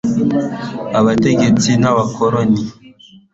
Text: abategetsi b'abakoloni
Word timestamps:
abategetsi 0.99 1.69
b'abakoloni 1.81 2.61